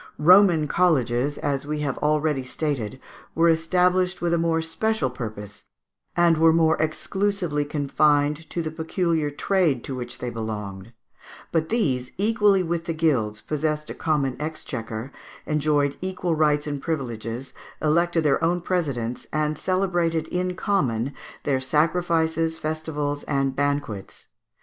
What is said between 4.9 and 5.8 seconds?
purpose,